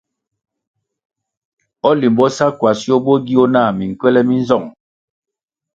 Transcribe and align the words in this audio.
O 1.89 1.91
Limbo 1.99 2.25
sa 2.37 2.47
Ckwasio 2.51 2.95
bo 3.05 3.13
gio 3.25 3.43
nah 3.53 3.71
minkywèlè 3.77 4.21
mi 4.27 4.35
nzong? 4.41 4.67